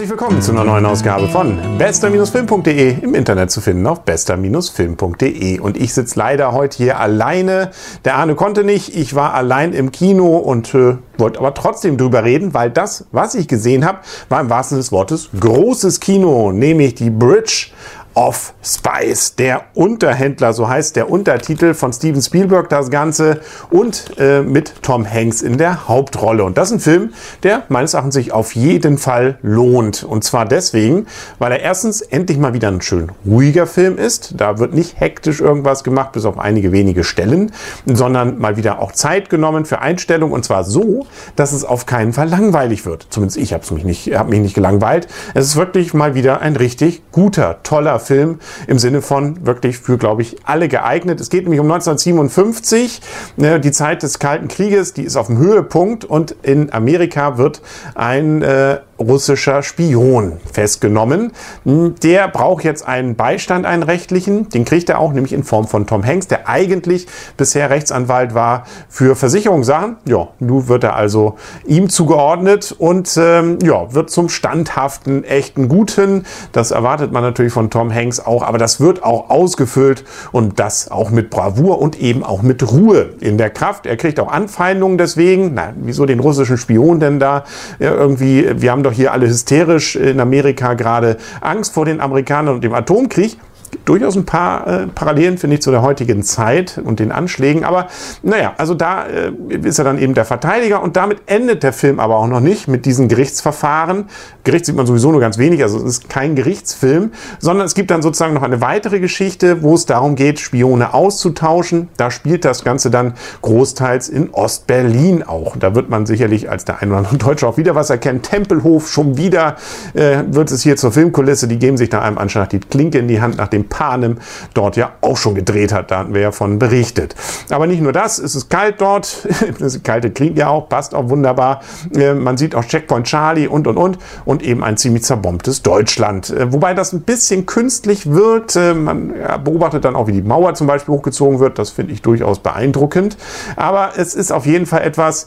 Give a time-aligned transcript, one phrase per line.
[0.00, 5.58] Herzlich willkommen zu einer neuen Ausgabe von bester-film.de im Internet zu finden auf bester-film.de.
[5.58, 7.70] Und ich sitze leider heute hier alleine.
[8.06, 8.96] Der Arne konnte nicht.
[8.96, 13.34] Ich war allein im Kino und äh, wollte aber trotzdem drüber reden, weil das, was
[13.34, 13.98] ich gesehen habe,
[14.30, 17.66] war im wahrsten Sinne des Wortes großes Kino, nämlich die Bridge
[18.14, 23.40] of Spice, der Unterhändler, so heißt der Untertitel von Steven Spielberg, das Ganze
[23.70, 26.44] und äh, mit Tom Hanks in der Hauptrolle.
[26.44, 27.12] Und das ist ein Film,
[27.42, 30.02] der meines Erachtens sich auf jeden Fall lohnt.
[30.02, 31.06] Und zwar deswegen,
[31.38, 34.34] weil er erstens endlich mal wieder ein schön ruhiger Film ist.
[34.36, 37.52] Da wird nicht hektisch irgendwas gemacht, bis auf einige wenige Stellen,
[37.86, 41.06] sondern mal wieder auch Zeit genommen für Einstellung und zwar so,
[41.36, 43.06] dass es auf keinen Fall langweilig wird.
[43.10, 45.06] Zumindest ich habe mich nicht, habe mich nicht gelangweilt.
[45.34, 49.98] Es ist wirklich mal wieder ein richtig guter, toller Film im Sinne von wirklich für,
[49.98, 51.20] glaube ich, alle geeignet.
[51.20, 53.00] Es geht nämlich um 1957,
[53.36, 57.62] ne, die Zeit des Kalten Krieges, die ist auf dem Höhepunkt und in Amerika wird
[57.94, 61.32] ein äh, russischer Spion festgenommen.
[61.64, 64.48] Der braucht jetzt einen Beistand, einen rechtlichen.
[64.50, 68.64] Den kriegt er auch, nämlich in Form von Tom Hanks, der eigentlich bisher Rechtsanwalt war
[68.88, 69.96] für Versicherungssachen.
[70.06, 76.26] Ja, nun wird er also ihm zugeordnet und ähm, ja, wird zum standhaften, echten Guten.
[76.52, 80.90] Das erwartet man natürlich von Tom Hanks auch, aber das wird auch ausgefüllt und das
[80.90, 83.86] auch mit Bravour und eben auch mit Ruhe in der Kraft.
[83.86, 85.52] Er kriegt auch Anfeindungen deswegen.
[85.54, 87.44] Na, wieso den russischen Spion denn da
[87.78, 88.48] ja, irgendwie?
[88.56, 92.74] Wir haben doch hier alle hysterisch in Amerika gerade Angst vor den Amerikanern und dem
[92.74, 93.38] Atomkrieg
[93.84, 97.64] durchaus ein paar äh, Parallelen, finde ich, zu der heutigen Zeit und den Anschlägen.
[97.64, 97.88] Aber
[98.22, 102.00] naja, also da äh, ist er dann eben der Verteidiger und damit endet der Film
[102.00, 104.06] aber auch noch nicht mit diesen Gerichtsverfahren.
[104.44, 107.90] Gericht sieht man sowieso nur ganz wenig, also es ist kein Gerichtsfilm, sondern es gibt
[107.90, 111.88] dann sozusagen noch eine weitere Geschichte, wo es darum geht, Spione auszutauschen.
[111.96, 115.56] Da spielt das Ganze dann großteils in Ostberlin auch.
[115.56, 118.22] Da wird man sicherlich als der ein oder andere Deutsche auch wieder was erkennen.
[118.22, 119.56] Tempelhof schon wieder
[119.94, 121.48] äh, wird es hier zur Filmkulisse.
[121.48, 124.18] Die geben sich da einem anscheinend die Klinke in die Hand, nachdem Panem
[124.52, 125.90] dort ja auch schon gedreht hat.
[125.90, 127.14] Da hatten wir ja von berichtet.
[127.48, 129.26] Aber nicht nur das, es ist kalt dort.
[129.58, 131.60] Das kalte klingt ja auch, passt auch wunderbar.
[131.94, 136.30] Äh, man sieht auch Checkpoint Charlie und und und und eben ein ziemlich zerbombtes Deutschland.
[136.30, 138.56] Äh, wobei das ein bisschen künstlich wirkt.
[138.56, 139.14] Äh, man
[139.44, 141.58] beobachtet dann auch, wie die Mauer zum Beispiel hochgezogen wird.
[141.58, 143.16] Das finde ich durchaus beeindruckend.
[143.56, 145.26] Aber es ist auf jeden Fall etwas,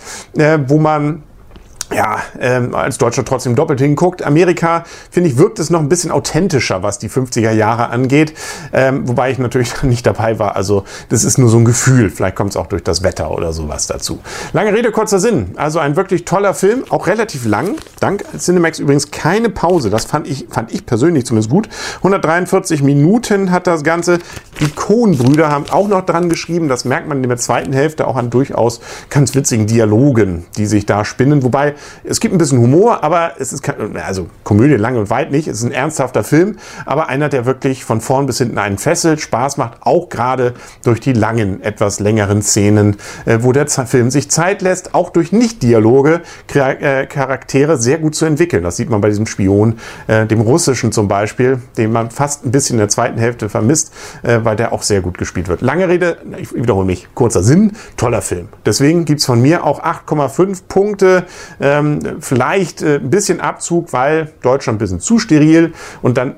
[0.68, 1.24] wo man
[1.96, 4.24] ja, ähm, als Deutscher trotzdem doppelt hinguckt.
[4.24, 8.34] Amerika, finde ich, wirkt es noch ein bisschen authentischer, was die 50er Jahre angeht.
[8.72, 10.56] Ähm, wobei ich natürlich nicht dabei war.
[10.56, 12.10] Also das ist nur so ein Gefühl.
[12.10, 14.20] Vielleicht kommt es auch durch das Wetter oder sowas dazu.
[14.54, 15.52] Lange Rede, kurzer Sinn.
[15.56, 17.76] Also ein wirklich toller Film, auch relativ lang.
[18.00, 19.90] Dank Cinemax übrigens keine Pause.
[19.90, 21.70] Das fand ich, fand ich persönlich zumindest gut.
[21.98, 24.20] 143 Minuten hat das Ganze.
[24.60, 26.68] Die Coen-Brüder haben auch noch dran geschrieben.
[26.68, 30.86] Das merkt man in der zweiten Hälfte auch an durchaus ganz witzigen Dialogen, die sich
[30.86, 31.44] da spinnen.
[31.44, 35.32] Wobei es gibt ein bisschen Humor, aber es ist kein, also Komödie lang und weit
[35.32, 35.48] nicht.
[35.48, 39.22] Es ist ein ernsthafter Film, aber einer, der wirklich von vorn bis hinten einen fesselt,
[39.22, 44.30] Spaß macht, auch gerade durch die langen, etwas längeren Szenen, äh, wo der Film sich
[44.30, 46.22] Zeit lässt, auch durch Nicht-Dialoge
[46.54, 48.64] äh, Charaktere sehr gut zu entwickeln.
[48.64, 52.52] Das sieht man bei diesem Spion, äh, dem russischen zum Beispiel, den man fast ein
[52.52, 55.62] bisschen in der zweiten Hälfte vermisst, weil der auch sehr gut gespielt wird.
[55.62, 58.50] Lange Rede, ich wiederhole mich, kurzer Sinn, toller Film.
[58.66, 61.26] Deswegen gibt es von mir auch 8,5 Punkte.
[61.64, 66.36] Ähm, vielleicht äh, ein bisschen Abzug, weil Deutschland ein bisschen zu steril und dann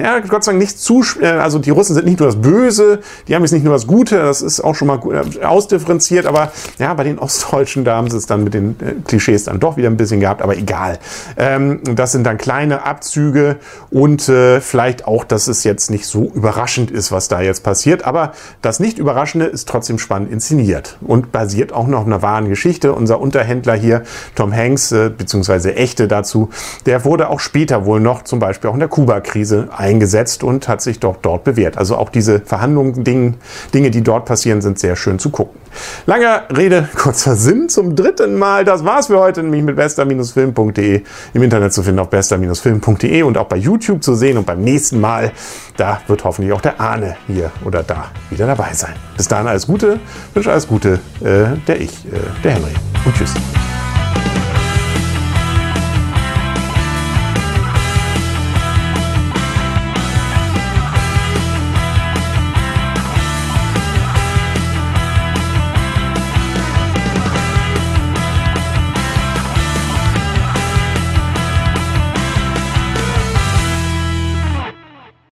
[0.00, 3.00] ja, Gott sei Dank nicht zu, äh, also die Russen sind nicht nur das Böse,
[3.28, 6.52] die haben jetzt nicht nur das Gute, das ist auch schon mal äh, ausdifferenziert, aber
[6.78, 9.76] ja, bei den Ostdeutschen, da haben sie es dann mit den äh, Klischees dann doch
[9.76, 10.98] wieder ein bisschen gehabt, aber egal.
[11.36, 13.56] Ähm, das sind dann kleine Abzüge
[13.90, 18.04] und äh, vielleicht auch, dass es jetzt nicht so überraschend ist, was da jetzt passiert,
[18.04, 18.32] aber
[18.62, 22.92] das nicht Überraschende ist trotzdem spannend inszeniert und basiert auch noch auf einer wahren Geschichte.
[22.92, 24.02] Unser Unterhändler hier,
[24.34, 26.50] Tom Hanks, äh, beziehungsweise Echte dazu,
[26.86, 30.80] der wurde auch später wohl noch zum Beispiel auch in der Kuba-Krise eingesetzt und hat
[30.80, 31.76] sich doch dort bewährt.
[31.76, 33.34] Also auch diese Verhandlungen, Dinge,
[33.72, 35.60] Dinge, die dort passieren, sind sehr schön zu gucken.
[36.06, 38.64] Langer Rede, kurzer Sinn zum dritten Mal.
[38.64, 41.02] Das war's für heute, nämlich mit bester-film.de
[41.34, 44.38] im Internet zu finden auf bester-film.de und auch bei YouTube zu sehen.
[44.38, 45.32] Und beim nächsten Mal,
[45.76, 48.94] da wird hoffentlich auch der Ahne hier oder da wieder dabei sein.
[49.16, 50.00] Bis dahin alles Gute,
[50.32, 52.72] wünsche alles Gute, äh, der ich, äh, der Henry.
[53.04, 53.34] Und tschüss.